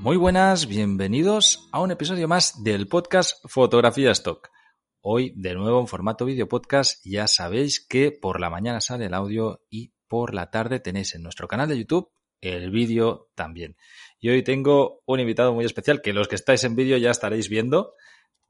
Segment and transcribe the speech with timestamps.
[0.00, 4.48] Muy buenas, bienvenidos a un episodio más del podcast Fotografía Stock.
[5.02, 9.12] Hoy de nuevo en formato vídeo podcast, ya sabéis que por la mañana sale el
[9.12, 13.76] audio y por la tarde tenéis en nuestro canal de YouTube el vídeo también.
[14.18, 17.50] Y hoy tengo un invitado muy especial que los que estáis en vídeo ya estaréis
[17.50, 17.92] viendo,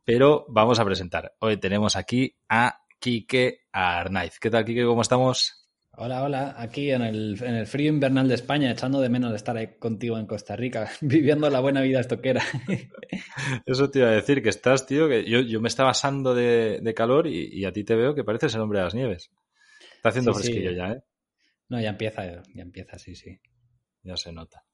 [0.05, 1.35] pero vamos a presentar.
[1.41, 4.39] Hoy tenemos aquí a Quique Arnaiz.
[4.39, 4.85] ¿Qué tal, Quique?
[4.85, 5.60] ¿Cómo estamos?
[5.93, 9.37] Hola, hola, aquí en el, en el, frío invernal de España, echando de menos de
[9.37, 12.43] estar ahí contigo en Costa Rica, viviendo la buena vida estoquera.
[13.67, 16.81] Eso te iba a decir, que estás, tío, que yo, yo me estaba asando de,
[16.81, 19.31] de calor y, y, a ti te veo que pareces el hombre de las nieves.
[19.97, 20.77] Está haciendo sí, fresquillo sí.
[20.77, 21.03] ya, ¿eh?
[21.69, 23.41] No, ya empieza, ya empieza, sí, sí.
[24.03, 24.65] Ya se nota.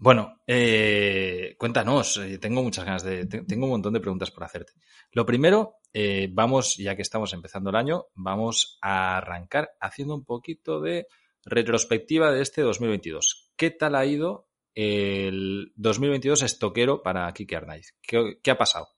[0.00, 4.72] Bueno, eh, cuéntanos, eh, tengo muchas ganas de, tengo un montón de preguntas por hacerte.
[5.10, 10.24] Lo primero, eh, vamos, ya que estamos empezando el año, vamos a arrancar haciendo un
[10.24, 11.06] poquito de
[11.44, 13.52] retrospectiva de este 2022.
[13.56, 17.94] ¿Qué tal ha ido el 2022 estoquero para Kike Arnaiz?
[18.02, 18.88] ¿Qué, ¿Qué, ha pasado?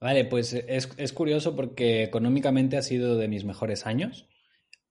[0.00, 4.28] Vale, pues es, es, curioso porque económicamente ha sido de mis mejores años,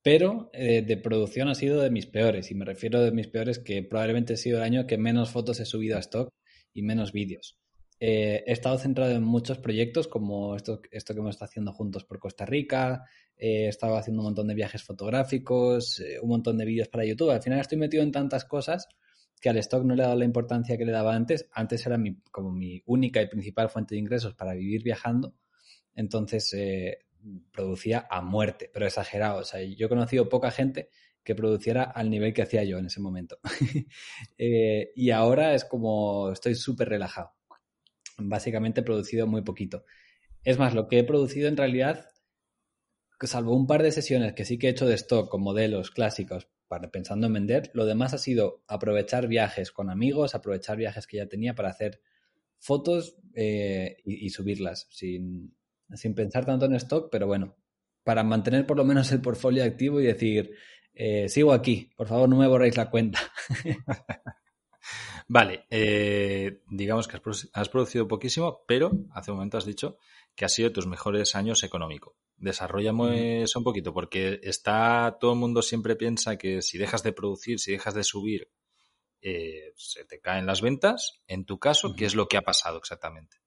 [0.01, 2.49] pero eh, de producción ha sido de mis peores.
[2.49, 5.59] Y me refiero de mis peores que probablemente ha sido el año que menos fotos
[5.59, 6.29] he subido a stock
[6.73, 7.60] y menos vídeos.
[8.03, 12.17] Eh, he estado centrado en muchos proyectos como esto, que hemos estado haciendo juntos por
[12.17, 13.05] Costa Rica,
[13.37, 17.05] eh, he estado haciendo un montón de viajes fotográficos, eh, un montón de vídeos para
[17.05, 17.29] YouTube.
[17.29, 18.87] Al final estoy metido en tantas cosas
[19.39, 21.47] que al stock no le he dado la importancia que le daba antes.
[21.51, 25.35] Antes era mi, como mi única y principal fuente de ingresos para vivir viajando.
[25.93, 26.55] Entonces
[27.51, 29.41] producía a muerte, pero exagerado.
[29.41, 30.89] O sea, yo he conocido poca gente
[31.23, 33.37] que produciera al nivel que hacía yo en ese momento.
[34.37, 37.33] y ahora es como estoy súper relajado.
[38.29, 39.85] Básicamente he producido muy poquito.
[40.43, 42.07] Es más, lo que he producido en realidad,
[43.21, 46.47] salvo un par de sesiones que sí que he hecho de stock con modelos clásicos
[46.67, 51.17] para, pensando en vender, lo demás ha sido aprovechar viajes con amigos, aprovechar viajes que
[51.17, 52.01] ya tenía para hacer
[52.57, 55.55] fotos eh, y, subirlas sin,
[55.93, 57.57] sin pensar tanto en stock, pero bueno,
[58.03, 60.55] para mantener por lo menos el portfolio activo y decir,
[60.93, 63.19] eh, sigo aquí, por favor no me borréis la cuenta.
[65.31, 67.21] vale, eh, digamos que
[67.53, 69.97] has producido poquísimo, pero hace un momento has dicho
[70.35, 72.17] que ha sido tus mejores años económico.
[72.35, 77.13] Desarrollame eso un poquito, porque está todo el mundo siempre piensa que si dejas de
[77.13, 78.49] producir, si dejas de subir,
[79.21, 81.21] eh, se te caen las ventas.
[81.27, 81.93] En tu caso.
[81.95, 83.37] ¿qué es lo que ha pasado exactamente?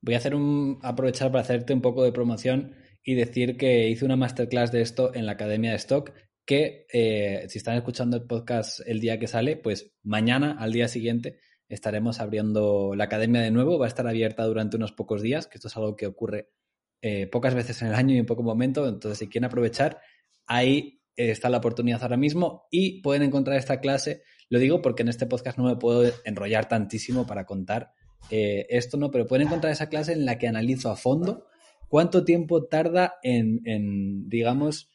[0.00, 4.06] Voy a hacer un aprovechar para hacerte un poco de promoción y decir que hice
[4.06, 6.12] una masterclass de esto en la Academia de Stock
[6.44, 10.88] que eh, si están escuchando el podcast el día que sale, pues mañana al día
[10.88, 15.46] siguiente estaremos abriendo la academia de nuevo, va a estar abierta durante unos pocos días,
[15.46, 16.50] que esto es algo que ocurre
[17.02, 20.00] eh, pocas veces en el año y en poco momento, entonces si quieren aprovechar,
[20.46, 25.08] ahí está la oportunidad ahora mismo y pueden encontrar esta clase, lo digo porque en
[25.08, 27.92] este podcast no me puedo enrollar tantísimo para contar
[28.30, 29.10] eh, esto, ¿no?
[29.10, 31.46] Pero pueden encontrar esa clase en la que analizo a fondo
[31.88, 34.90] cuánto tiempo tarda en, digamos,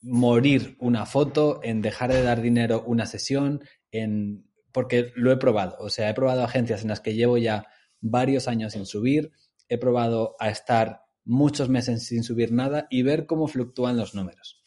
[0.00, 5.76] morir una foto, en dejar de dar dinero una sesión, en porque lo he probado.
[5.80, 7.66] O sea, he probado agencias en las que llevo ya
[8.00, 9.32] varios años sin subir,
[9.68, 14.62] he probado a estar muchos meses sin subir nada y ver cómo fluctúan los números.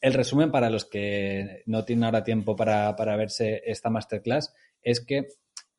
[0.00, 5.00] El resumen para los que no tienen ahora tiempo para, para verse esta masterclass es
[5.00, 5.28] que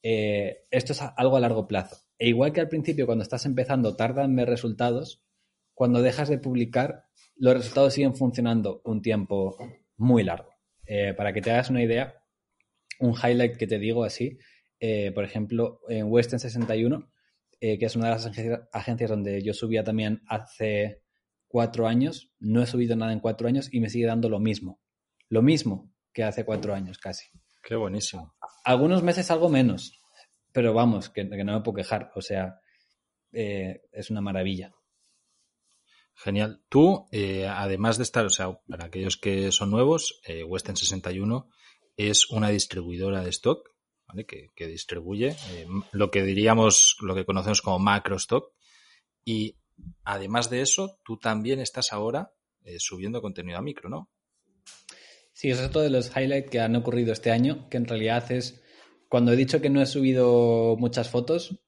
[0.01, 1.97] eh, esto es algo a largo plazo.
[2.17, 5.23] E igual que al principio, cuando estás empezando, tarda en ver resultados,
[5.73, 9.57] cuando dejas de publicar, los resultados siguen funcionando un tiempo
[9.97, 10.49] muy largo.
[10.85, 12.21] Eh, para que te hagas una idea,
[12.99, 14.37] un highlight que te digo así,
[14.79, 17.09] eh, por ejemplo, en Western 61,
[17.59, 21.03] eh, que es una de las agencias, agencias donde yo subía también hace
[21.47, 24.81] cuatro años, no he subido nada en cuatro años y me sigue dando lo mismo.
[25.29, 27.27] Lo mismo que hace cuatro años casi.
[27.63, 28.35] Qué buenísimo.
[28.65, 30.01] Algunos meses algo menos,
[30.51, 32.11] pero vamos, que, que no me puedo quejar.
[32.15, 32.59] O sea,
[33.31, 34.73] eh, es una maravilla.
[36.15, 36.61] Genial.
[36.69, 41.49] Tú, eh, además de estar, o sea, para aquellos que son nuevos, eh, Western 61
[41.97, 43.69] es una distribuidora de stock,
[44.07, 44.25] ¿vale?
[44.25, 48.53] Que, distribuye eh, lo que diríamos, lo que conocemos como macro stock.
[49.25, 49.57] Y
[50.03, 52.33] además de eso, tú también estás ahora
[52.63, 54.09] eh, subiendo contenido a micro, ¿no?
[55.33, 58.31] Sí, eso es otro de los highlights que han ocurrido este año, que en realidad
[58.31, 58.61] es
[59.09, 61.59] cuando he dicho que no he subido muchas fotos,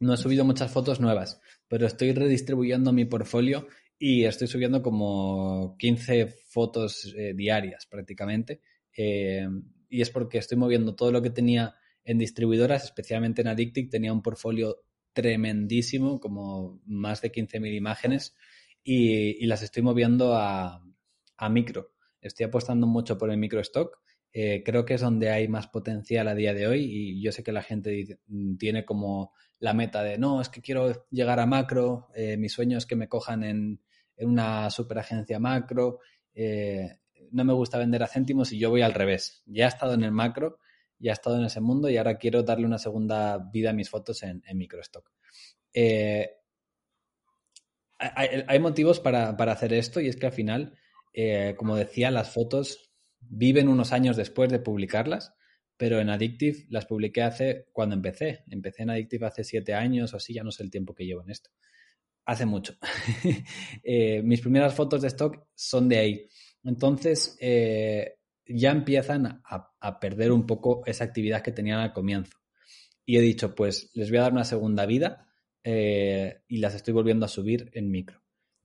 [0.00, 3.68] no he subido muchas fotos nuevas, pero estoy redistribuyendo mi portfolio
[3.98, 8.62] y estoy subiendo como 15 fotos eh, diarias prácticamente.
[8.96, 9.46] Eh,
[9.90, 11.74] y es porque estoy moviendo todo lo que tenía
[12.04, 14.82] en distribuidoras, especialmente en Addictic, tenía un portfolio
[15.12, 18.34] tremendísimo, como más de 15.000 imágenes,
[18.82, 20.82] y, las estoy moviendo a,
[21.36, 21.92] a, micro.
[22.22, 23.98] Estoy apostando mucho por el micro stock.
[24.32, 27.42] Eh, creo que es donde hay más potencial a día de hoy y yo sé
[27.42, 28.20] que la gente
[28.58, 32.78] tiene como la meta de no, es que quiero llegar a macro, eh, mi sueño
[32.78, 33.80] es que me cojan en,
[34.16, 35.98] en una superagencia macro,
[36.32, 36.98] eh,
[37.32, 39.42] no me gusta vender a céntimos y yo voy al revés.
[39.46, 40.58] Ya he estado en el macro,
[40.98, 43.90] ya he estado en ese mundo y ahora quiero darle una segunda vida a mis
[43.90, 45.10] fotos en, en microstock.
[45.74, 46.30] Eh,
[47.98, 50.78] hay, motivos para, hacer esto y es que al final,
[51.58, 52.89] como decía, las fotos
[53.20, 55.34] viven unos años después de publicarlas,
[55.76, 58.44] pero en Addictive las publiqué hace cuando empecé.
[58.48, 61.22] Empecé en Addictive hace siete años o así, ya no sé el tiempo que llevo
[61.22, 61.50] en esto.
[62.26, 62.76] Hace mucho.
[63.82, 66.28] Eh, mis primeras fotos de stock son de ahí.
[66.64, 72.38] Entonces, eh, ya empiezan a, perder un poco esa actividad que tenían al comienzo.
[73.06, 75.26] Y he dicho, pues les voy a dar una segunda vida
[75.64, 78.19] eh, y las estoy volviendo a subir en micro.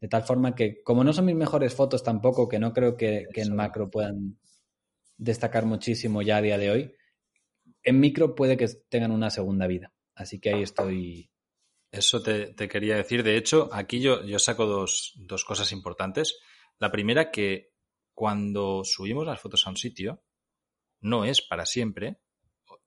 [0.05, 3.25] De tal forma que, como no son mis mejores fotos tampoco, que no creo que,
[3.33, 4.37] en macro puedan
[5.17, 6.95] destacar muchísimo ya a día de hoy,
[7.81, 9.95] en micro puede que tengan una segunda vida.
[10.13, 11.31] Así que ahí estoy.
[11.89, 13.23] Eso te, quería decir.
[13.23, 16.37] De hecho, aquí yo, yo saco dos, dos cosas importantes.
[16.77, 17.73] La primera, que
[18.13, 20.21] cuando subimos las fotos a un sitio,
[21.01, 22.19] no es para siempre,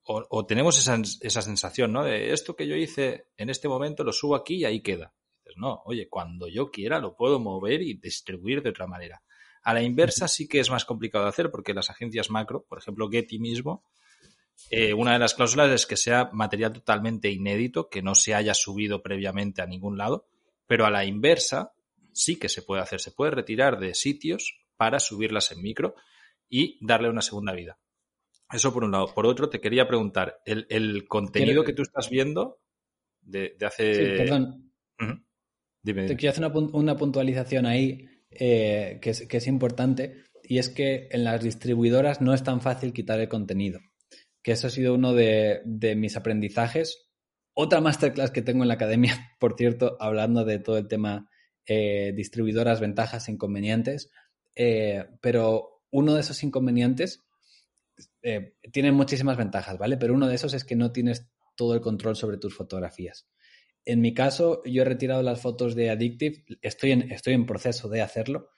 [0.03, 2.05] o, tenemos esa, esa, sensación, ¿no?
[2.05, 5.13] De esto que yo hice en este momento lo subo aquí y ahí queda.
[5.57, 9.21] No, oye, cuando yo quiera lo puedo mover y distribuir de otra manera.
[9.63, 12.79] A la inversa sí que es más complicado de hacer porque las agencias macro, por
[12.79, 13.83] ejemplo Getty mismo,
[14.69, 18.53] eh, una de las cláusulas es que sea material totalmente inédito, que no se haya
[18.53, 20.27] subido previamente a ningún lado,
[20.67, 21.73] pero a la inversa
[22.13, 22.99] sí que se puede hacer.
[22.99, 25.95] Se puede retirar de sitios para subirlas en micro
[26.49, 27.79] y darle una segunda vida.
[28.51, 29.13] Eso por un lado.
[29.13, 32.59] Por otro, te quería preguntar, el, contenido que tú estás viendo
[33.21, 33.93] de, hace...
[33.93, 34.71] Sí, perdón.
[35.83, 41.41] Te quiero hacer una, puntualización ahí eh, que, es, importante y es que en las
[41.41, 43.79] distribuidoras no es tan fácil quitar el contenido.
[44.43, 45.61] Que eso ha sido uno de,
[45.95, 47.07] mis aprendizajes.
[47.53, 51.29] Otra masterclass que tengo en la academia, por cierto, hablando de todo el tema
[51.65, 54.11] eh, distribuidoras, ventajas e inconvenientes.
[54.55, 57.23] Eh, pero uno de esos inconvenientes
[58.21, 59.97] eh, tiene muchísimas ventajas, ¿vale?
[59.97, 63.27] Pero uno de esos es que no tienes todo el control sobre tus fotografías.
[63.85, 67.89] En mi caso, yo he retirado las fotos de Addictive, estoy en, estoy en proceso
[67.89, 68.49] de hacerlo,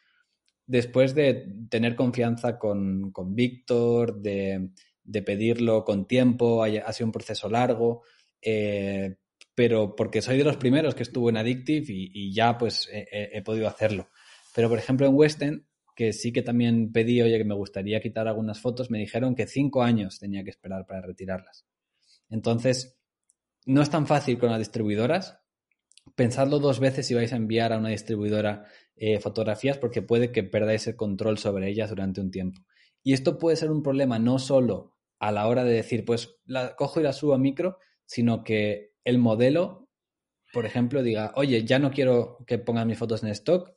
[0.66, 4.72] después de tener confianza con, con Víctor, de,
[5.26, 8.04] pedirlo con tiempo, ha, sido un proceso largo,
[8.42, 9.18] eh,
[9.54, 13.68] pero porque soy de los primeros que estuvo en Addictive y, ya pues he, podido
[13.68, 14.10] hacerlo.
[14.56, 18.28] Pero por ejemplo en Western que sí que también pedí, oye, que me gustaría quitar
[18.28, 21.66] algunas fotos, me dijeron que cinco años tenía que esperar para retirarlas.
[22.30, 23.01] Entonces,
[23.66, 25.40] no es tan fácil con las distribuidoras.
[26.16, 28.66] Pensadlo dos veces si vais a enviar a una distribuidora
[28.96, 32.62] eh, fotografías porque puede que perdáis el control sobre ellas durante un tiempo.
[33.04, 36.76] Y esto puede ser un problema no solo a la hora de decir, pues la
[36.76, 39.90] cojo y la subo a micro, sino que el modelo,
[40.54, 43.74] por ejemplo, diga, oye, ya no quiero que pongan mis fotos en stock,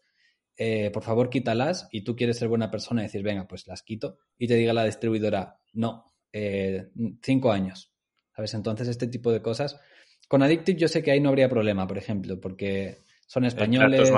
[0.56, 3.82] eh, por favor quítalas y tú quieres ser buena persona y decir, venga, pues las
[3.82, 6.90] quito y te diga la distribuidora, no, eh,
[7.22, 7.93] cinco años.
[8.34, 8.54] ¿Sabes?
[8.54, 9.78] Entonces, este tipo de cosas.
[10.28, 14.00] Con Addictive yo sé que ahí no habría problema, por ejemplo, porque son españoles.
[14.00, 14.10] es,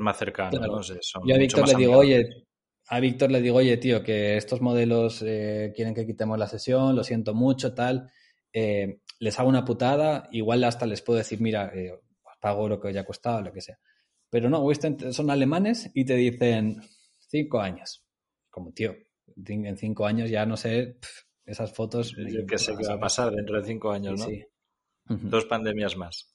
[0.00, 0.80] más, cercano.
[1.24, 2.46] yo a Víctor le digo, oye,
[2.88, 6.96] a Víctor le digo, oye, tío, que estos modelos eh, quieren que quitemos la sesión,
[6.96, 8.10] lo siento mucho, tal.
[8.52, 11.72] les hago una putada, igual hasta les puedo decir, mira,
[12.40, 13.78] pago lo que haya costado, lo que sea.
[14.30, 14.64] Pero no,
[15.12, 16.80] son alemanes y te dicen
[17.18, 18.04] cinco años.
[18.50, 18.94] Como tío,
[19.46, 20.98] en cinco años ya no sé,
[21.48, 22.14] esas fotos.
[22.46, 24.26] que sé qué va a pasar dentro de cinco años, ¿no?
[24.26, 24.44] Sí.
[25.06, 26.34] Dos pandemias más.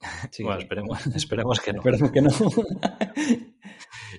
[0.40, 1.82] bueno, esperemos, esperemos, que no.
[1.82, 2.30] esperemos que no.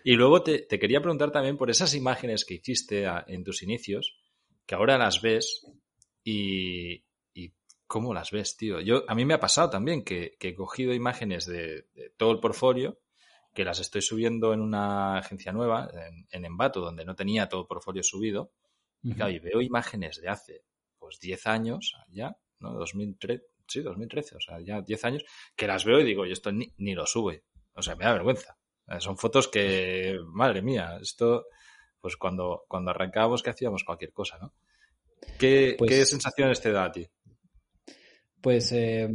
[0.04, 4.18] y luego te, quería preguntar también por esas imágenes que hiciste en tus inicios,
[4.66, 5.68] que ahora las ves
[6.24, 7.04] y,
[7.86, 8.80] ¿cómo las ves, tío?
[8.80, 11.86] Yo, a mí me ha pasado también que, he cogido imágenes de,
[12.18, 13.00] todo el portfolio
[13.54, 15.92] que las estoy subiendo en una agencia nueva,
[16.32, 18.52] en, Envato, donde no tenía todo el portfolio subido.
[19.04, 20.64] Y, claro, y veo imágenes de hace
[20.98, 22.74] pues 10 años ya, ¿no?
[22.74, 26.52] 2013, sí, 2013, o sea, ya 10 años, que las veo y digo, y esto
[26.52, 27.44] ni, lo sube.
[27.74, 28.58] O sea, me da vergüenza.
[29.00, 31.46] Son fotos que, madre mía, esto
[32.00, 34.54] pues cuando, cuando arrancábamos que hacíamos cualquier cosa, ¿no?
[35.40, 37.08] ¿Qué, Pues- ¿qué sensaciones te da a ti?
[38.42, 39.10] Pues eh,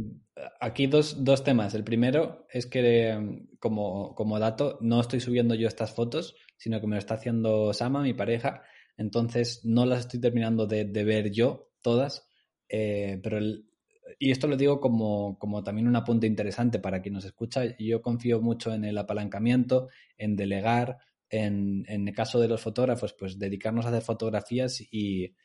[0.59, 1.75] aquí dos, dos temas.
[1.75, 6.81] El primero es que, eh, como, como dato, no estoy subiendo yo estas fotos, sino
[6.81, 8.63] que me lo está haciendo Sama, mi pareja.
[8.99, 12.27] Entonces no las estoy terminando de, de ver yo todas.
[12.69, 13.65] eh, pero el-
[14.19, 17.63] y esto lo digo como, como también un apunte interesante para quien nos escucha.
[17.79, 20.97] Yo confío mucho en el apalancamiento, en delegar,
[21.29, 25.35] en, en el caso de los fotógrafos, pues dedicarnos a hacer fotografías y,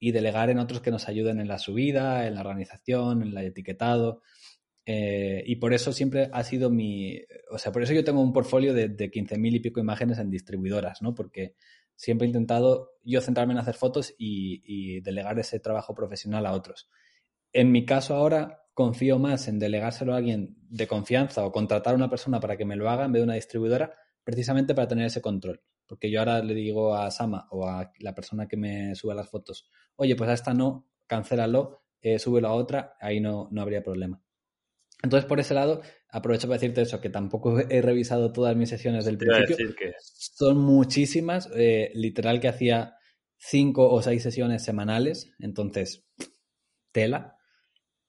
[0.00, 3.46] y delegar en otros que nos ayuden en la subida, en la organización, en el
[3.46, 4.22] etiquetado.
[4.86, 7.18] Eh, y por eso siempre ha sido mi.
[7.50, 10.30] O sea, por eso yo tengo un portfolio de, de 15.000 y pico imágenes en
[10.30, 11.14] distribuidoras, ¿no?
[11.14, 11.54] Porque
[11.96, 16.88] siempre he intentado yo centrarme en hacer fotos y, delegar ese trabajo profesional a otros.
[17.52, 21.96] En mi caso ahora confío más en delegárselo a alguien de confianza o contratar a
[21.96, 25.06] una persona para que me lo haga en vez de una distribuidora, precisamente para tener
[25.06, 25.62] ese control.
[25.86, 29.30] Porque yo ahora le digo a Sama o a la persona que me suba las
[29.30, 33.82] fotos, oye, pues a esta no, cancélalo, eh, súbelo a otra, ahí no, no habría
[33.82, 34.20] problema.
[35.06, 39.04] Entonces, por ese lado, aprovecho para decirte eso, que tampoco he revisado todas mis sesiones
[39.04, 39.56] del principio.
[39.56, 42.96] decir que Son muchísimas, eh, literal que hacía
[43.38, 46.04] cinco o seis sesiones semanales, entonces,
[46.92, 47.36] tela.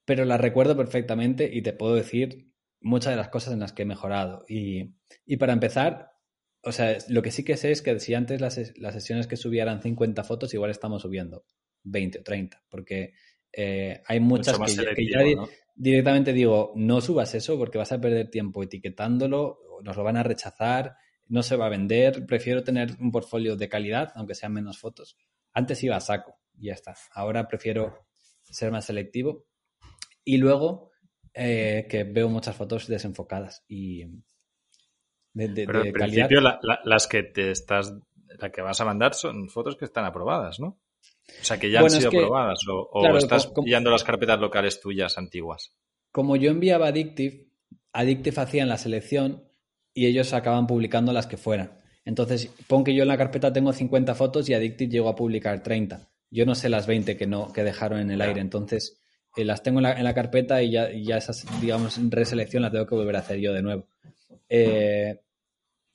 [0.06, 3.84] Pero las recuerdo perfectamente y te puedo decir muchas de las cosas en las que
[3.84, 4.46] he mejorado.
[4.48, 6.12] Y, y para empezar,
[6.64, 9.36] o sea, lo que sí que sé es que si antes las, las sesiones que
[9.38, 11.46] subía eran 50 fotos, igual estamos subiendo
[11.84, 13.14] 20 o 30, porque
[13.52, 15.50] eh, hay muchas que, ya- que ¿no?
[15.78, 20.24] Directamente digo, no subas eso porque vas a perder tiempo etiquetándolo, nos lo van a
[20.24, 20.96] rechazar,
[21.28, 25.18] no se va a vender, prefiero tener un portfolio de calidad, aunque sean menos fotos.
[25.54, 26.96] Antes iba a saco y ya está.
[27.14, 28.08] Ahora prefiero
[28.44, 29.46] ser más selectivo.
[30.24, 30.92] Y luego
[31.34, 34.04] eh, que veo muchas fotos desenfocadas y
[35.34, 36.24] de, de- Pero de en calidad.
[36.28, 37.94] principio la- la- las que te estás,
[38.40, 40.80] la que vas a mandar son fotos que están aprobadas, ¿no?
[41.42, 43.90] O sea, que ya Bueno, han sido que- aprobadas o, o claro, estás como- pillando
[43.92, 45.74] las carpetas locales tuyas antiguas.
[46.12, 47.48] Como yo enviaba Addictive,
[47.94, 49.44] Addictive hacían la selección
[49.94, 51.80] y ellos acaban publicando las que fueran.
[52.06, 55.62] Entonces, pon que yo en la carpeta tengo 50 fotos y Addictive llegó a publicar
[55.62, 56.08] 30.
[56.30, 58.40] Yo no sé las 20 que no que dejaron en el aire.
[58.42, 59.02] Entonces,
[59.36, 62.64] eh, las tengo en la, en la carpeta y ya, y ya esas, digamos, reselección
[62.64, 63.88] la tengo que volver a hacer yo de nuevo.
[64.50, 65.20] Eh,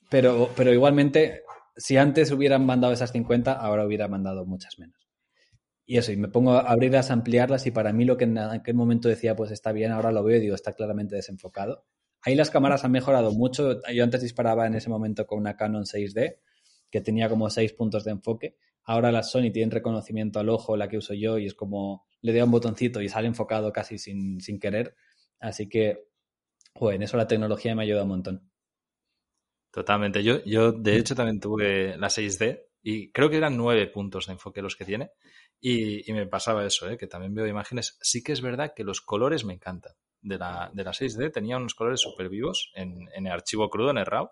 [0.09, 1.43] pero, pero igualmente,
[1.75, 5.02] si antes hubieran mandado esas 50, ahora hubiera mandado muchas menos.
[5.85, 8.37] Y eso, y me pongo a abrirlas, a ampliarlas, y para mí lo que en
[8.37, 11.85] aquel momento decía, pues está bien, ahora lo veo y digo, está claramente desenfocado.
[12.21, 13.81] Ahí las cámaras han mejorado mucho.
[13.93, 16.37] Yo antes disparaba en ese momento con una Canon 6D,
[16.89, 18.55] que tenía como seis puntos de enfoque.
[18.85, 22.31] Ahora las Sony tienen reconocimiento al ojo, la que uso yo, y es como le
[22.31, 24.95] doy a un botoncito y sale enfocado casi sin, sin querer.
[25.39, 26.07] Así que,
[26.73, 28.49] joder, en eso la tecnología me ayuda un montón.
[29.71, 30.23] Totalmente.
[30.23, 34.33] Yo, yo de hecho, también tuve la 6D y creo que eran nueve puntos de
[34.33, 35.11] enfoque los que tiene.
[35.61, 36.97] Y, y me pasaba eso, ¿eh?
[36.97, 37.97] que también veo imágenes.
[38.01, 39.93] Sí que es verdad que los colores me encantan.
[40.21, 43.91] De la, de la 6D tenía unos colores súper vivos en, en el archivo crudo,
[43.91, 44.29] en el RAW,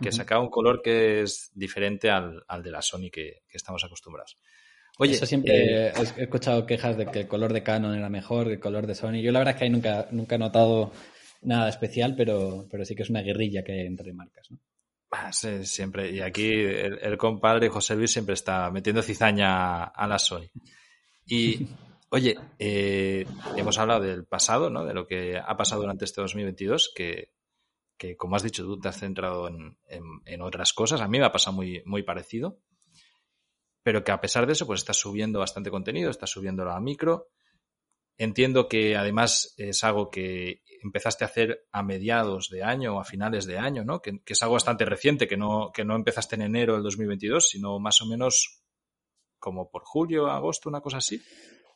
[0.00, 3.84] que sacaba un color que es diferente al, al de la Sony que, que estamos
[3.84, 4.38] acostumbrados.
[4.98, 8.08] Oye, Eso siempre eh, he he escuchado quejas de que el color de Canon era
[8.08, 9.22] mejor que el color de Sony.
[9.22, 10.92] Yo la verdad es que ahí nunca, nunca he notado
[11.42, 14.50] nada especial, pero, pero sí que es una guerrilla que hay entre marcas.
[14.50, 14.58] ¿no?
[15.12, 16.10] Ah, sí, siempre.
[16.10, 20.50] Y aquí el, el compadre José Luis siempre está metiendo cizaña a la Sony.
[21.26, 21.68] Y,
[22.10, 23.26] oye, eh,
[23.56, 24.84] hemos hablado del pasado, ¿no?
[24.84, 27.32] De lo que ha pasado durante este 2022, que,
[27.96, 31.00] que como has dicho tú, te has centrado en, en, en otras cosas.
[31.00, 32.58] A mí me ha pasado muy, muy parecido.
[33.84, 37.28] Pero que a pesar de eso, pues estás subiendo bastante contenido, estás subiéndolo a micro.
[38.22, 43.04] Entiendo que además es algo que empezaste a hacer a mediados de año o a
[43.04, 44.00] finales de año, ¿no?
[44.00, 47.80] Que, es algo bastante reciente, que no, que no empezaste en enero del 2022, sino
[47.80, 48.62] más o menos
[49.40, 51.20] como por julio, agosto, una cosa así.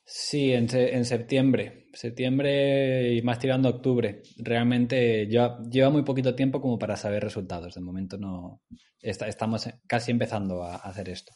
[0.05, 1.89] Sí, en, en septiembre.
[1.93, 4.23] Septiembre y más tirando octubre.
[4.37, 7.75] Realmente lleva, lleva muy poquito tiempo como para saber resultados.
[7.75, 8.63] De momento no
[9.01, 11.33] estamos casi empezando a hacer esto.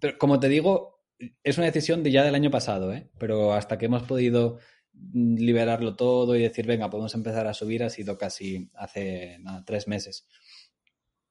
[0.00, 0.97] Pero como te digo,
[1.42, 3.08] es una decisión de ya del año pasado, ¿eh?
[3.18, 4.58] Pero hasta que hemos podido
[4.92, 9.64] mm, liberarlo todo y decir, venga, podemos empezar a subir, ha sido casi hace nada,
[9.64, 10.28] tres meses.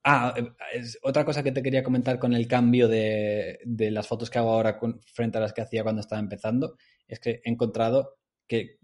[0.04, 4.08] Ah, eh, es otra cosa que te quería comentar con el cambio de, de las
[4.08, 4.80] fotos que hago ahora
[5.14, 6.78] frente a las que hacía cuando estaba empezando,
[7.08, 8.18] es que he encontrado
[8.48, 8.80] que,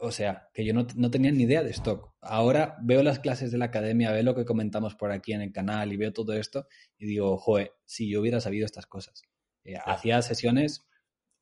[0.00, 2.14] o sea, que yo no, no tenía ni idea de stock.
[2.20, 5.52] Ahora veo las clases de la academia, veo lo que comentamos por aquí en el
[5.52, 6.66] canal y veo todo esto
[6.98, 9.22] y digo, joder, si yo hubiera sabido estas cosas.
[9.66, 10.86] Eh, hacía sesiones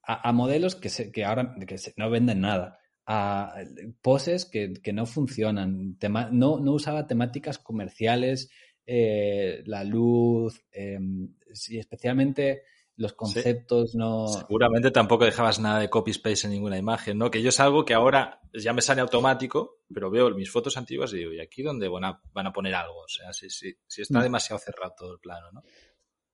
[0.02, 3.54] a, a modelos que, se, que ahora que se- no venden nada, a
[4.00, 8.50] poses que, que no funcionan, tema, no, no usaba temáticas comerciales,
[8.86, 11.34] eh, la luz, em,
[11.68, 12.62] y especialmente
[12.96, 14.28] los conceptos no...
[14.28, 17.30] Seguramente tampoco dejabas nada de copy-paste en ninguna imagen, ¿no?
[17.30, 21.12] Que yo es algo que ahora ya me sale automático, pero veo mis fotos antiguas
[21.12, 23.00] y digo, ¿y aquí dónde van a, van a poner algo?
[23.00, 24.22] O sea, si, si, si está mm.
[24.22, 25.62] demasiado cerrado todo el plano, ¿no?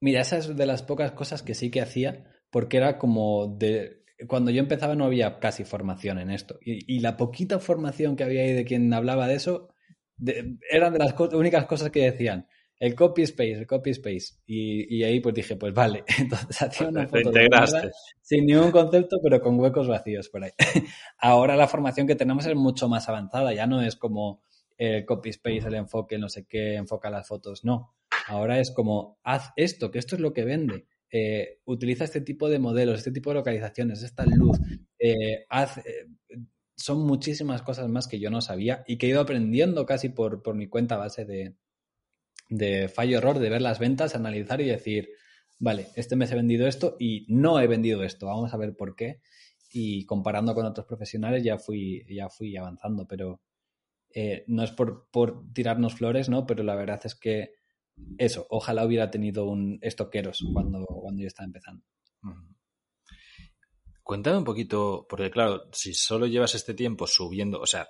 [0.00, 4.04] Mira, esa es de las pocas cosas que sí que hacía, porque era como de...
[4.26, 6.58] Cuando yo empezaba no había casi formación en esto.
[6.62, 9.68] Y, la poquita formación que había ahí de quien hablaba de eso,
[10.70, 12.46] eran de las únicas cosas que decían
[12.80, 14.40] el copy space, el copy space.
[14.46, 16.04] Y, ahí pues dije, pues vale.
[16.18, 17.30] Entonces hacía una foto
[18.22, 20.50] sin ningún concepto, pero con huecos vacíos por ahí.
[21.18, 24.42] Ahora la formación que tenemos es mucho más avanzada, ya no es como
[24.78, 27.94] el copy space, el enfoque, no sé qué, enfoca las fotos, no.
[28.26, 30.86] Ahora es como, haz esto, que esto es lo que vende.
[31.12, 34.58] Eh, utiliza este tipo de modelos, este tipo de localizaciones, esta luz.
[34.98, 36.06] Eh, haz, eh,
[36.76, 40.42] son muchísimas cosas más que yo no sabía y que he ido aprendiendo casi por,
[40.42, 41.56] por mi cuenta base de,
[42.48, 45.08] de fallo-error, de ver las ventas, analizar y decir,
[45.58, 48.94] vale, este mes he vendido esto y no he vendido esto, vamos a ver por
[48.94, 49.20] qué.
[49.72, 53.40] Y comparando con otros profesionales ya fui, ya fui avanzando, pero
[54.48, 56.44] no es por, por, tirarnos flores, ¿no?
[56.44, 57.52] Pero la verdad es que
[58.18, 61.84] eso, ojalá hubiera tenido un estoqueros cuando, cuando yo estaba empezando.
[64.02, 67.88] Cuéntame un poquito, porque claro, si solo llevas este tiempo subiendo, o sea,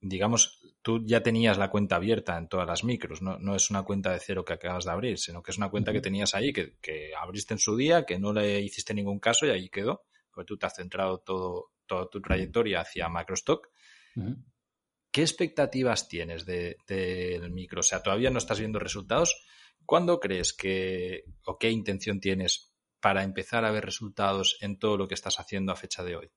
[0.00, 3.82] digamos, tú ya tenías la cuenta abierta en todas las micros, no, no es una
[3.82, 6.52] cuenta de cero que acabas de abrir, sino que es una cuenta que tenías ahí,
[6.52, 10.04] que, que, abriste en su día, que no le hiciste ningún caso y ahí quedó,
[10.30, 13.68] porque tú te has centrado todo, toda tu trayectoria hacia Macrostock.
[15.16, 17.80] ¿Qué expectativas tienes del de, micro?
[17.80, 19.46] O sea, todavía no estás viendo resultados.
[19.86, 25.08] ¿Cuándo crees que, o qué intención tienes para empezar a ver resultados en todo lo
[25.08, 26.30] que estás haciendo a fecha de hoy?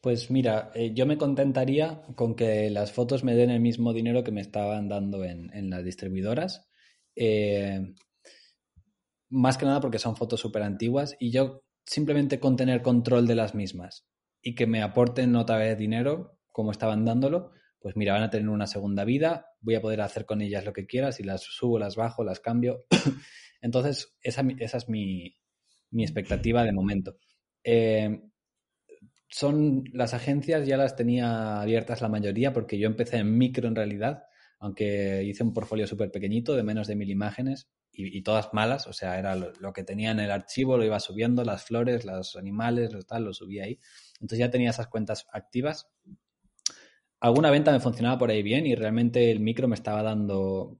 [0.00, 4.24] Pues mira, eh, yo me contentaría con que las fotos me den el mismo dinero
[4.24, 6.66] que me estaban dando en, las distribuidoras.
[7.14, 7.82] Eh,
[9.28, 13.34] más que nada porque son fotos súper antiguas y yo simplemente con tener control de
[13.34, 14.06] las mismas
[14.40, 18.48] y que me aporten otra vez dinero como estaban dándolo, pues mira, van a tener
[18.48, 21.78] una segunda vida, voy a poder hacer con ellas lo que quiera, si las subo,
[21.78, 22.86] las bajo, las cambio.
[23.60, 25.36] Entonces, esa, es mi,
[25.92, 27.18] expectativa de momento.
[27.62, 28.22] Eh,
[29.28, 33.76] son las agencias ya las tenía abiertas la mayoría porque yo empecé en micro en
[33.76, 34.22] realidad,
[34.58, 38.94] aunque hice un portfolio súper pequeñito de menos de mil imágenes y, todas malas, o
[38.94, 42.94] sea, era lo, que tenía en el archivo, lo iba subiendo, las flores, los animales,
[42.94, 43.78] lo tal, lo subía ahí.
[44.14, 45.90] Entonces ya tenía esas cuentas activas.
[47.20, 50.78] Alguna venta me funcionaba por ahí bien y realmente el micro me estaba dando,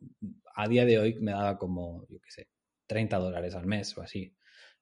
[0.55, 2.49] a día de hoy me daba como, yo qué sé,
[2.87, 4.37] 30 dólares al mes o así,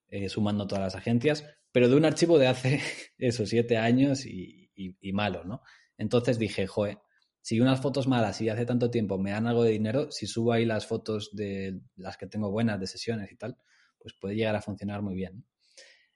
[0.07, 2.79] eh, sumando todas las agencias, pero de un archivo de hace
[3.17, 4.71] esos siete años y,
[5.13, 5.61] malo, ¿no?
[5.97, 6.97] Entonces dije, joe,
[7.41, 10.51] si unas fotos malas y hace tanto tiempo me dan algo de dinero, si subo
[10.51, 13.57] ahí las fotos de las que tengo buenas de sesiones y tal,
[13.97, 15.45] pues puede llegar a funcionar muy bien.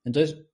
[0.03, 0.45] Entonces,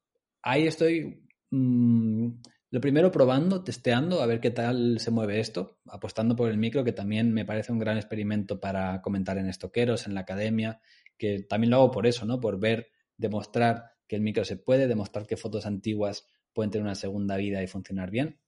[0.42, 2.30] ahí estoy, mm,
[2.76, 6.84] lo primero probando, testeando, a ver qué tal se mueve esto, apostando por el micro,
[6.84, 10.82] que también me parece un gran experimento para comentar en estoqueros, en la academia,
[11.18, 12.42] que también lo hago por eso, ¿no?
[12.42, 16.96] Por ver, demostrar que el micro se puede, demostrar que fotos antiguas pueden tener una
[16.96, 18.42] segunda vida y funcionar bien.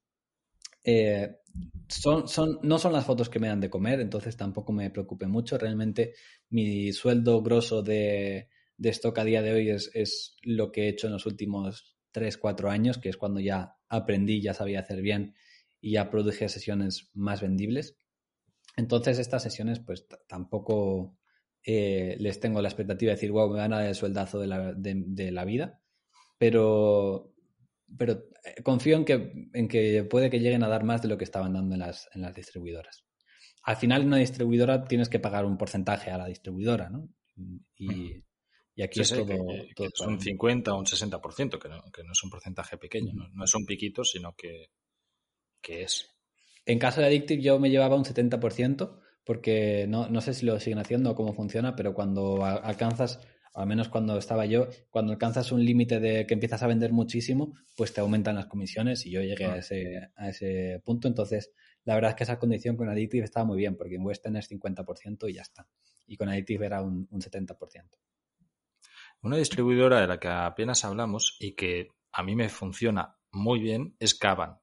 [0.83, 1.37] Eh,
[1.87, 5.27] son, son, no son las fotos que me dan de comer, entonces tampoco me preocupe
[5.27, 5.57] mucho.
[5.57, 6.15] Realmente
[6.49, 10.89] mi sueldo grosso de, de stock a día de hoy es, es, lo que he
[10.89, 15.01] hecho en los últimos 3, 4 años, que es cuando ya aprendí, ya sabía hacer
[15.01, 15.35] bien
[15.79, 17.97] y ya produje sesiones más vendibles.
[18.75, 21.17] Entonces estas sesiones pues tampoco
[21.63, 24.47] eh, les tengo la expectativa de decir, wow, me van a dar el sueldazo de
[24.47, 25.81] la, de, la vida,
[26.37, 27.33] pero,
[27.97, 31.17] pero eh, confío en que, en que puede que lleguen a dar más de lo
[31.17, 33.05] que estaban dando en las, en las distribuidoras.
[33.63, 37.09] Al final, en una distribuidora tienes que pagar un porcentaje a la distribuidora, ¿no?
[37.75, 38.23] Y,
[38.77, 42.23] y aquí es todo, es un 50 o un 60%, que no, que no es
[42.23, 43.27] un porcentaje pequeño, ¿no?
[43.33, 44.69] no es un piquito, sino que,
[45.59, 46.15] que es.
[46.63, 50.59] En caso de Addictive yo me llevaba un 70%, porque no, no sé si lo
[50.59, 53.19] siguen haciendo o cómo funciona, pero cuando alcanzas,
[53.55, 57.55] al menos cuando estaba yo, cuando alcanzas un límite de que empiezas a vender muchísimo,
[57.75, 59.57] pues te aumentan las comisiones y yo llegué a, ah.
[59.57, 61.07] ese, a ese punto.
[61.07, 61.51] Entonces,
[61.83, 64.51] la verdad es que esa condición con Addictive estaba muy bien, porque en Western es
[64.51, 65.67] 50% y ya está.
[66.05, 67.57] Y con Addictive era un, un 70%.
[69.21, 73.95] Una distribuidora de la que apenas hablamos y que a mí me funciona muy bien
[73.99, 74.59] es Caban.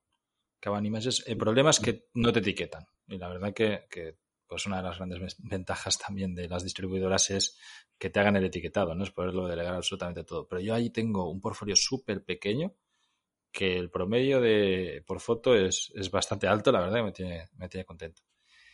[0.61, 1.25] Caban Images.
[1.27, 2.87] El problema es que no te etiquetan.
[3.07, 7.31] Y la verdad que, que pues una de las grandes ventajas también de las distribuidoras
[7.31, 7.59] es
[7.99, 9.05] que te hagan el etiquetado, ¿no?
[9.05, 10.47] Es poderlo delegar absolutamente todo.
[10.49, 12.75] Pero yo ahí tengo un portfolio súper pequeño
[13.53, 17.69] que el promedio de por foto es, bastante alto, la verdad, y me tiene, me
[17.69, 18.23] tiene contento.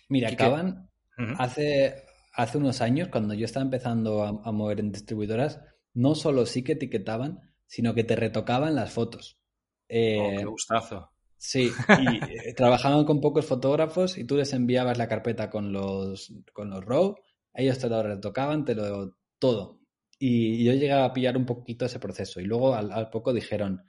[0.08, 0.90] Mira, acaban,
[1.38, 5.60] hace, hace unos años, cuando yo estaba empezando a, mover en distribuidoras,
[5.94, 9.38] no solo sí que etiquetaban, sino que te retocaban las fotos.
[9.84, 11.10] oh, qué eh, gustazo.
[11.36, 16.34] Sí, y eh, trabajaban con pocos fotógrafos y tú les enviabas la carpeta con los,
[16.52, 17.14] con los RAW,
[17.54, 19.80] ellos te lo retocaban, te lo todo.
[20.18, 23.82] Y yo llegué a pillar un poquito ese proceso y luego al, poco dijeron,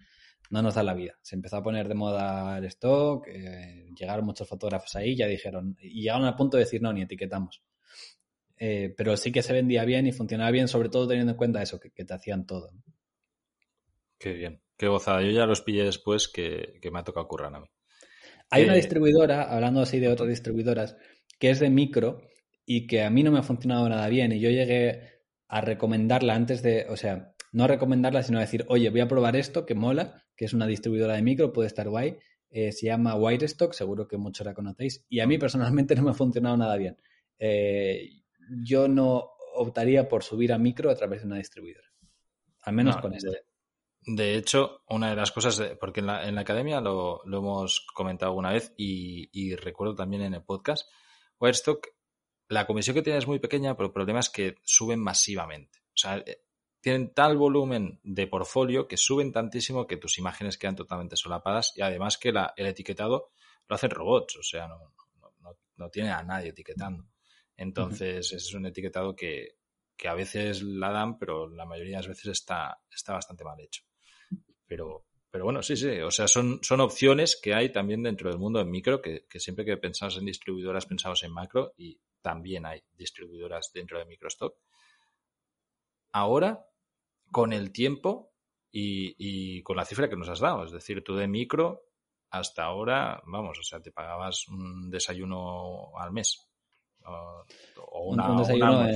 [0.50, 1.16] no nos da la vida.
[1.22, 5.76] Se empezó a poner de moda el stock, eh, llegaron muchos fotógrafos ahí, ya dijeron,
[5.78, 7.62] y llegaron al punto de decir, no, ni etiquetamos.
[8.64, 11.64] Eh, pero sí que se vendía bien y funcionaba bien, sobre todo teniendo en cuenta
[11.64, 12.70] eso, que, te hacían todo.
[14.20, 15.24] Qué bien, qué gozada.
[15.24, 17.66] Yo ya los pillé después que, me ha tocado currar a mí.
[18.52, 20.96] Hay una eh, distribuidora, hablando así de otras distribuidoras,
[21.40, 22.22] que es de micro
[22.64, 24.32] y que a mí no me ha funcionado nada bien.
[24.32, 28.92] Y yo llegué a recomendarla antes de, o sea, no recomendarla, sino a decir, oye,
[28.92, 32.20] voy a probar esto que mola, que es una distribuidora de micro, puede estar guay.
[32.52, 35.04] Eh, se llama Wirestock, seguro que muchos la conocéis.
[35.10, 36.96] Y a mí personalmente no me ha funcionado nada bien.
[37.40, 41.88] Eh, yo no optaría por subir a micro a través de una distribuidora.
[42.64, 43.46] Al menos con este.
[44.04, 48.32] De hecho, una de las cosas, porque en la, en la academia lo, hemos comentado
[48.32, 50.90] alguna vez y, recuerdo también en el podcast,
[51.40, 51.88] Wirestock,
[52.48, 55.80] la comisión que tiene es muy pequeña, pero el problema es que suben masivamente.
[55.90, 56.44] O sea, eh,
[56.82, 61.82] tienen tal volumen de portfolio que suben tantísimo que tus imágenes quedan totalmente solapadas y
[61.82, 63.30] además que la, el etiquetado
[63.68, 64.94] lo hacen robots, o sea, no,
[65.42, 67.11] no, no tiene a nadie etiquetando.
[67.62, 69.60] Entonces, es un etiquetado que,
[70.04, 73.84] a veces la dan, pero la mayoría de las veces está, está bastante mal hecho.
[74.66, 78.40] Pero, pero bueno, sí, sí, o sea, son, son opciones que hay también dentro del
[78.40, 82.82] mundo en micro, que, siempre que pensamos en distribuidoras pensamos en macro y también hay
[82.94, 84.58] distribuidoras dentro de microstock.
[86.14, 86.66] Ahora,
[87.32, 88.34] con el tiempo
[88.72, 91.84] y, y, con la cifra que nos has dado, es decir, tú de micro
[92.32, 96.51] hasta ahora, vamos, o sea, te pagabas un desayuno al mes
[97.06, 97.46] o
[98.06, 98.88] una, un, desayuno,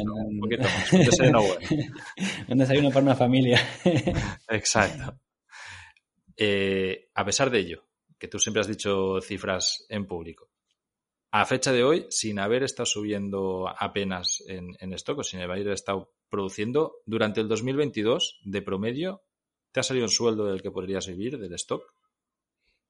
[2.47, 3.59] un desayuno para una familia.
[4.49, 5.19] Exacto.
[6.37, 7.83] Eh, a pesar de ello,
[8.17, 10.49] que tú siempre has dicho cifras en público,
[11.31, 15.67] a fecha de hoy, sin haber estado subiendo apenas en, en stock o sin haber
[15.67, 19.23] estado produciendo, durante el 2022, de promedio,
[19.71, 21.93] ¿te ha salido un sueldo del que podrías vivir del stock?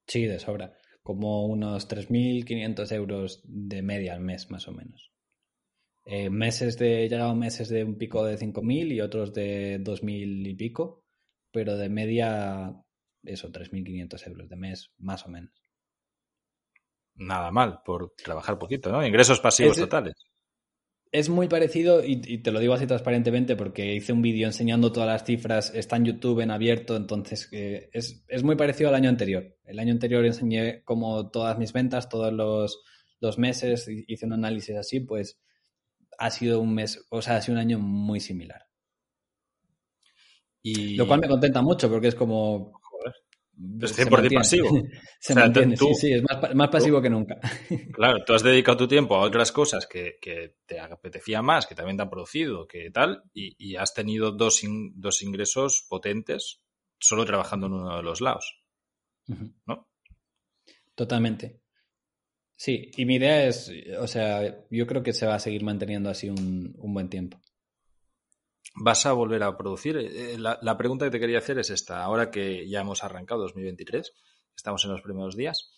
[0.08, 5.12] Sí, de sobra como unos 3.500 euros de media al mes, más o menos.
[6.04, 10.48] Eh, meses de, he llegado meses de un pico de 5.000 y otros de 2.000
[10.48, 11.04] y pico,
[11.52, 12.74] pero de media,
[13.22, 15.54] eso, 3.500 euros de mes, más o menos.
[17.14, 19.06] Nada mal, por trabajar poquito, ¿no?
[19.06, 20.16] Ingresos pasivos totales
[21.16, 25.08] es muy parecido, y, te lo digo así transparentemente porque hice un vídeo enseñando todas
[25.08, 29.56] las cifras, está en YouTube en abierto, entonces eh, es, muy parecido al año anterior.
[29.64, 35.00] El año anterior enseñé como todas mis ventas, todos los, meses, hice un análisis así,
[35.00, 35.40] pues
[36.18, 38.68] ha sido un mes, o sea, ha sido un año muy similar.
[40.64, 42.82] Lo cual me contenta mucho porque es como,
[43.82, 44.70] es 100% pasivo.
[45.20, 46.24] Se mantiene, sí, sí, es
[46.56, 47.40] más, pasivo que nunca.
[47.94, 50.18] Claro, tú has dedicado tu tiempo a otras cosas que,
[50.66, 54.62] te apetecía más, que también te han producido, que tal, y, has tenido dos,
[54.96, 56.62] dos ingresos potentes
[57.00, 58.62] solo trabajando en uno de los lados.
[59.66, 59.90] ¿No?
[60.94, 61.62] Totalmente.
[62.56, 66.10] Sí, y mi idea es, o sea, yo creo que se va a seguir manteniendo
[66.10, 67.40] así un buen tiempo.
[68.78, 69.96] ¿Vas a volver a producir?
[69.98, 72.04] Eh, eh, la, pregunta que te quería hacer es esta.
[72.04, 74.14] Ahora que ya hemos arrancado 2023,
[74.54, 75.72] estamos en los primeros días,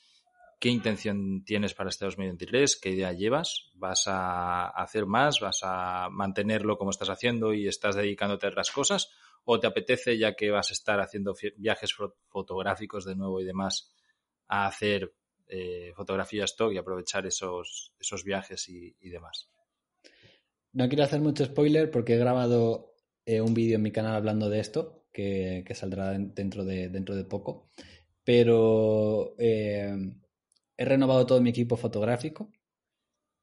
[0.60, 2.76] ¿qué intención tienes para este 2023?
[2.76, 3.70] ¿Qué idea llevas?
[3.76, 5.40] ¿Vas a hacer más?
[5.40, 9.12] ¿Vas a mantenerlo como estás haciendo y estás dedicándote a otras cosas?
[9.46, 11.94] ¿O te apetece, ya que vas a estar haciendo viajes
[12.28, 13.94] fotográficos de nuevo y demás,
[14.48, 15.14] a hacer
[15.48, 19.52] eh, fotografía stock y aprovechar esos, esos viajes y demás?
[20.74, 22.94] No quiero hacer mucho spoiler porque he grabado
[23.26, 27.26] eh, un vídeo en mi canal hablando de esto, que, saldrá dentro de, dentro de
[27.26, 27.70] poco.
[28.24, 29.96] Pero eh,
[30.78, 32.52] he renovado todo mi equipo fotográfico.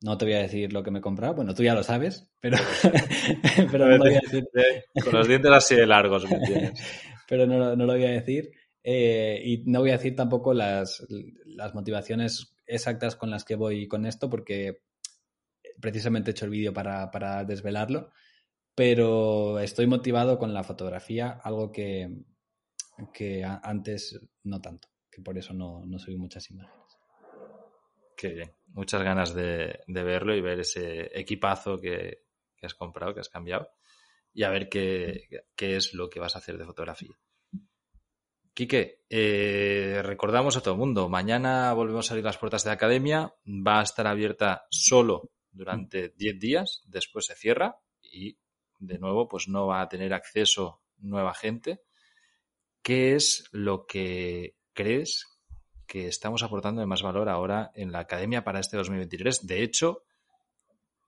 [0.02, 1.34] No te voy a decir lo que me he comprado.
[1.34, 2.58] Bueno, tú ya lo sabes, pero,
[3.72, 4.46] pero no lo voy a decir.
[5.02, 6.72] Con los dientes así de largos, ¿me entiendes?
[7.28, 8.52] pero no, lo voy a decir.
[8.82, 11.06] Eh, y no voy a decir tampoco las,
[11.46, 14.82] las motivaciones exactas con las que voy con esto, porque
[15.80, 18.10] precisamente he hecho el vídeo para, desvelarlo,
[18.74, 22.10] pero estoy motivado con la fotografía, algo que,
[23.12, 26.84] que antes no tanto, que por eso no, no subí muchas imágenes.
[28.16, 32.22] Qué bien, muchas ganas de, verlo y ver ese equipazo que,
[32.62, 33.70] has comprado, que has cambiado,
[34.32, 37.14] y a ver qué, es lo que vas a hacer de fotografía.
[38.54, 42.74] Quique, eh, recordamos a todo el mundo, mañana volvemos a abrir las puertas de la
[42.74, 48.38] academia, va a estar abierta solo durante 10 días, después se cierra y
[48.78, 51.80] de nuevo pues no va a tener acceso nueva gente.
[52.82, 55.26] ¿Qué es lo que crees
[55.86, 59.46] que estamos aportando de más valor ahora en la academia para este 2023?
[59.46, 60.02] De hecho,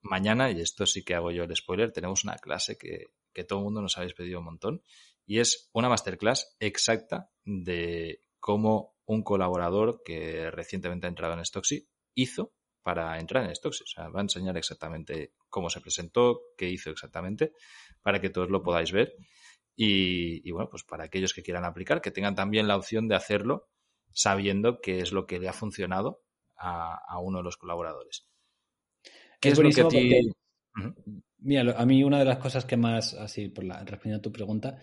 [0.01, 3.59] mañana, y esto sí que hago yo el spoiler, tenemos una clase que, que todo
[3.59, 4.83] el mundo nos habéis pedido un montón
[5.27, 11.89] y es una masterclass exacta de cómo un colaborador que recientemente ha entrado en Stocksy
[12.15, 12.53] hizo
[12.87, 13.83] para entrar en Stocksy.
[13.83, 17.51] O sea, va a enseñar exactamente cómo se presentó, qué hizo exactamente,
[18.01, 19.17] para que todos lo podáis ver.
[19.75, 23.71] Y, bueno, pues para aquellos que quieran aplicar, que tengan también la opción de hacerlo
[24.13, 26.23] sabiendo qué es lo que le ha funcionado
[26.57, 28.29] a, uno de los colaboradores.
[29.41, 30.31] ¿Qué es, lo que a ti...
[31.39, 34.31] Mira, a mí una de las cosas que más, así por la, respondiendo a tu
[34.31, 34.79] pregunta,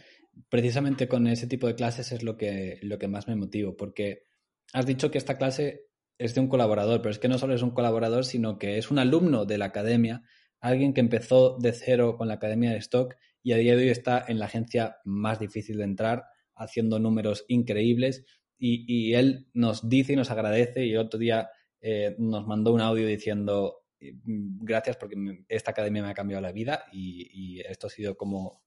[0.49, 4.25] precisamente con ese tipo de clases es lo que, lo que más me motivo, porque
[4.73, 5.92] has dicho que esta clase
[6.23, 8.91] es de un colaborador, pero es que no solo es un colaborador, sino que es
[8.91, 10.23] un alumno de la academia,
[10.61, 13.89] alguien que empezó de cero con la academia de stock y a día de hoy
[13.89, 16.23] está en la agencia más difícil de entrar,
[16.55, 18.23] haciendo números increíbles
[18.57, 21.49] y, él nos dice y nos agradece y otro día
[21.81, 26.85] eh, nos mandó un audio diciendo gracias porque esta academia me ha cambiado la vida
[26.93, 28.61] y, esto ha sido como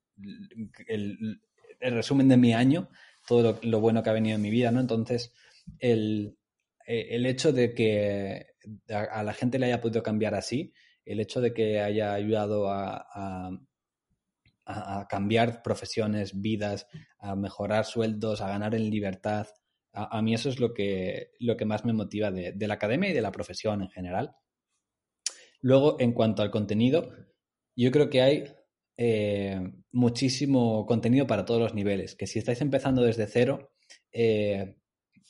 [0.86, 1.40] el,
[1.80, 2.90] resumen de mi año,
[3.26, 4.80] todo lo, bueno que ha venido en mi vida, ¿no?
[4.80, 5.32] Entonces,
[5.78, 6.45] el, eh,
[6.86, 8.46] el hecho de que
[8.88, 10.72] a, la gente le haya podido cambiar así,
[11.04, 13.50] el hecho de que haya ayudado a,
[15.08, 16.88] cambiar profesiones, vidas,
[17.20, 19.46] a mejorar sueldos, a ganar en libertad,
[19.92, 23.14] a, mí eso es lo que, lo que más me motiva de, la academia y
[23.14, 24.34] de la profesión en general.
[25.60, 27.10] Luego, en cuanto al contenido,
[27.76, 28.44] yo creo que hay
[28.98, 29.60] eh,
[29.92, 32.14] muchísimo contenido para todos los niveles.
[32.14, 33.70] Que si estáis empezando desde cero,
[34.12, 34.76] eh, eh,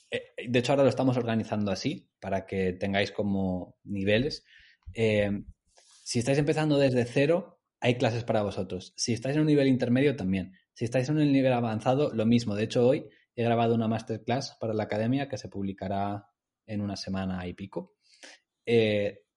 [0.09, 4.45] de hecho ahora lo estamos organizando así para que tengáis como niveles.
[4.93, 8.93] si estáis empezando desde cero, hay clases para vosotros.
[8.95, 10.53] Si estáis en un nivel intermedio, también.
[10.73, 12.55] Si estáis en un nivel avanzado, lo mismo.
[12.55, 16.27] De hecho, hoy he grabado una masterclass para la academia que se publicará
[16.65, 17.95] en una semana y pico.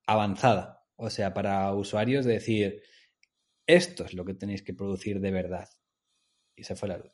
[0.06, 0.84] avanzada.
[0.96, 2.82] O sea, para usuarios de decir,
[3.66, 5.68] esto es lo que tenéis que producir de verdad.
[6.56, 7.12] Y se fue la luz.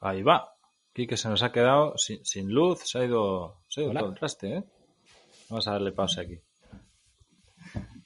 [0.00, 0.55] Ahí va.
[0.96, 4.08] Aquí que se nos ha quedado sin, luz, se ha ido, se ha ido todo
[4.08, 4.64] el traste, ¿eh?
[5.50, 6.40] Vamos a darle pausa aquí.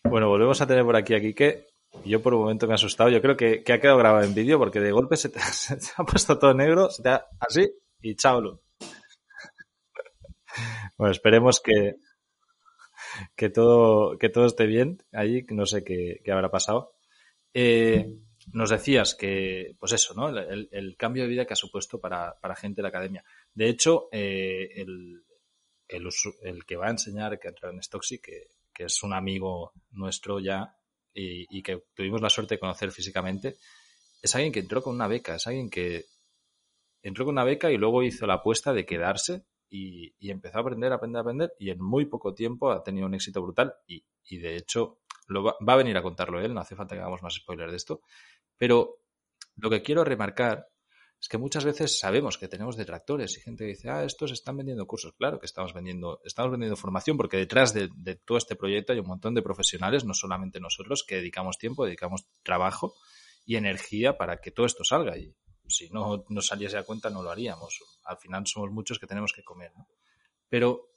[0.03, 1.69] Bueno, volvemos a tener por aquí a Quique.
[2.05, 3.09] Yo por un momento me he asustado.
[3.09, 6.37] Yo creo que, ha quedado grabado en vídeo porque de golpe se te, ha puesto
[6.37, 7.71] todo negro, se te ha, así
[8.03, 8.59] y chao luz.
[10.99, 11.95] Bueno, esperemos que,
[13.37, 15.47] que todo, que todo esté bien allí.
[15.51, 16.91] No sé qué, qué habrá pasado.
[17.55, 18.17] Eh,
[18.53, 20.29] nos decías que, pues eso, ¿no?
[20.29, 23.25] El, cambio de vida que ha supuesto para, gente de la academia.
[23.55, 25.23] De hecho, eh, el,
[25.89, 30.77] el, que va a enseñar que en Stocksy, que, que es un amigo nuestro ya
[31.13, 33.57] y, que tuvimos la suerte de conocer físicamente,
[34.23, 36.07] es alguien que entró con una beca, es alguien que
[37.03, 40.93] entró con una beca y luego hizo la apuesta de quedarse y, empezó a aprender,
[40.93, 44.05] a aprender, a aprender y en muy poco tiempo ha tenido un éxito brutal y,
[44.25, 47.35] y de hecho va, a venir a contarlo él, no hace falta que hagamos más
[47.35, 48.01] spoilers de esto,
[48.57, 48.99] pero
[49.57, 50.67] lo que quiero remarcar
[51.21, 54.57] es que muchas veces sabemos que tenemos detractores y gente que dice, ah, estos están
[54.57, 55.13] vendiendo cursos.
[55.13, 57.91] Claro que estamos vendiendo, estamos vendiendo formación porque detrás de,
[58.25, 62.25] todo este proyecto hay un montón de profesionales, no solamente nosotros, que dedicamos tiempo, dedicamos
[62.43, 62.95] trabajo
[63.45, 65.19] y energía para que todo esto salga.
[65.19, 65.35] Y
[65.69, 67.81] si no nos saliese a cuenta, no lo haríamos.
[68.05, 69.73] Al final somos muchos que tenemos que comer.
[70.49, 70.89] Pero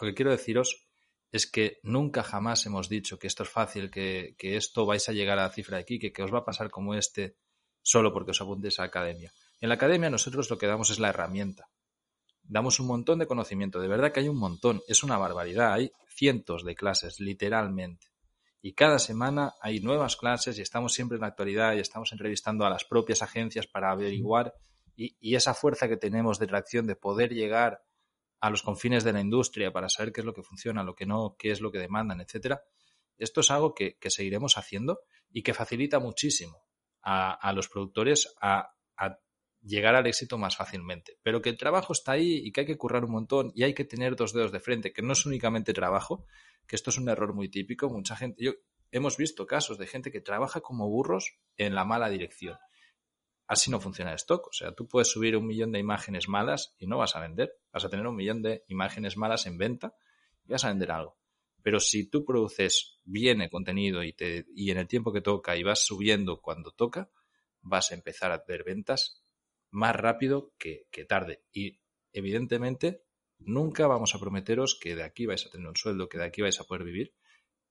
[0.00, 0.89] lo que quiero deciros
[1.32, 5.38] es que nunca jamás hemos dicho que esto es fácil, que, esto vais a llegar
[5.38, 7.36] a la cifra de aquí, que, que, os va a pasar como este
[7.82, 9.32] solo porque os apuntéis a la academia.
[9.60, 11.68] En la academia nosotros lo que damos es la herramienta.
[12.42, 15.92] Damos un montón de conocimiento, de verdad que hay un montón, es una barbaridad, hay
[16.08, 18.08] cientos de clases, literalmente.
[18.60, 22.66] Y cada semana hay nuevas clases y estamos siempre en la actualidad y estamos entrevistando
[22.66, 24.52] a las propias agencias para averiguar
[24.96, 27.82] y, y esa fuerza que tenemos de tracción de poder llegar
[28.40, 31.06] a los confines de la industria para saber qué es lo que funciona, lo que
[31.06, 32.62] no, qué es lo que demandan, etcétera.
[33.18, 35.00] Esto es algo que, seguiremos haciendo
[35.30, 36.64] y que facilita muchísimo
[37.02, 38.74] a, los productores a,
[39.62, 41.18] llegar al éxito más fácilmente.
[41.22, 43.74] Pero que el trabajo está ahí y que hay que currar un montón y hay
[43.74, 46.24] que tener dos dedos de frente, que no es únicamente trabajo,
[46.66, 47.90] que esto es un error muy típico.
[47.90, 48.52] Mucha gente, yo
[48.90, 52.56] hemos visto casos de gente que trabaja como burros en la mala dirección
[53.50, 54.46] así no funciona el stock.
[54.46, 57.58] O sea, tú puedes subir un millón de imágenes malas y no vas a vender.
[57.72, 59.96] Vas a tener un millón de imágenes malas en venta
[60.46, 61.18] y vas a vender algo.
[61.60, 65.56] Pero si tú produces bien el contenido y, te, y en el tiempo que toca
[65.56, 67.10] y vas subiendo cuando toca,
[67.60, 69.24] vas a empezar a ver ventas
[69.70, 71.42] más rápido que, que tarde.
[71.52, 71.80] Y
[72.12, 73.02] evidentemente
[73.40, 76.40] nunca vamos a prometeros que de aquí vais a tener un sueldo, que de aquí
[76.40, 77.14] vais a poder vivir,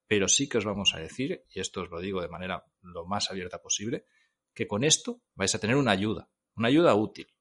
[0.08, 3.06] pero sí que os vamos a decir, y esto os lo digo de manera lo
[3.06, 4.06] más abierta posible,
[4.60, 7.34] que con esto vais a tener una ayuda, una ayuda útil,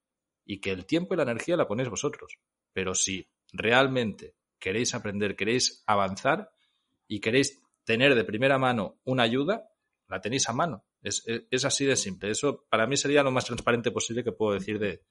[0.44, 2.38] y que el tiempo y la energía la ponéis vosotros.
[2.72, 6.52] Pero si realmente queréis aprender, queréis avanzar
[7.08, 9.68] y queréis tener de primera mano una ayuda,
[10.06, 10.86] la tenéis a mano.
[11.02, 11.24] Es,
[11.64, 12.30] así de simple.
[12.30, 15.02] Eso para mí sería lo más transparente posible que puedo decir de,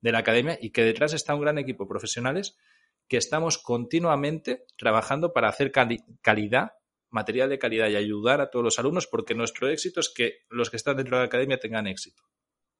[0.00, 2.58] de la academia y que detrás está un gran equipo de profesionales
[3.06, 6.72] que estamos continuamente trabajando para hacer calidad,
[7.12, 10.70] material de calidad y ayudar a todos los alumnos porque nuestro éxito es que los
[10.70, 12.22] que están dentro de la academia tengan éxito.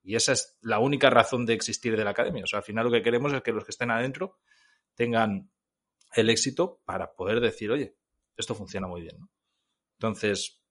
[0.02, 2.42] Y esa es la única razón de existir de la academia.
[2.42, 4.38] O sea, al final lo que queremos es que los que estén adentro
[4.94, 5.50] tengan
[6.14, 7.94] el éxito para poder decir, oye,
[8.36, 9.16] esto funciona muy bien.
[9.98, 10.62] Entonces,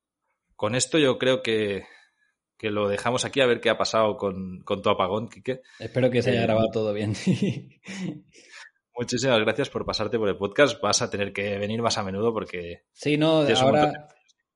[0.56, 1.86] con esto yo creo que,
[2.60, 5.62] lo dejamos aquí a ver qué ha pasado con, tu apagón, Quique.
[5.80, 7.14] Espero que se haya eh, grabado todo bien.
[8.98, 10.80] Muchísimas gracias por pasarte por el podcast.
[10.82, 12.84] Vas a tener que venir más a menudo porque...
[12.92, 14.08] Sí, no, ahora,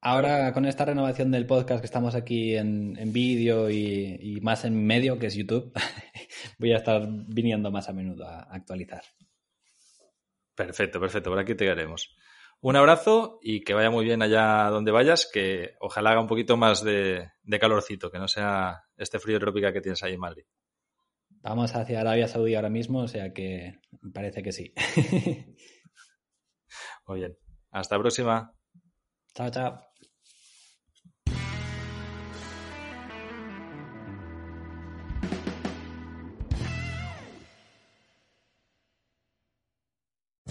[0.01, 5.17] ahora con esta renovación del podcast que estamos aquí en, vídeo y, más en medio,
[5.17, 5.71] que es YouTube,
[6.59, 9.03] voy a estar viniendo más a menudo a actualizar.
[10.53, 11.29] Perfecto, perfecto.
[11.29, 12.15] Por aquí te haremos.
[12.61, 16.57] Un abrazo y que vaya muy bien allá donde vayas, que ojalá haga un poquito
[16.57, 20.45] más de, de calorcito, que no sea este frío tropical que tienes ahí en Madrid.
[21.45, 23.79] Vamos hacia Arabia Saudí ahora mismo, o sea que
[24.11, 24.73] parece que sí.
[27.07, 27.37] Muy bien.
[27.69, 28.55] Hasta la próxima.
[29.35, 29.94] Chao, chao.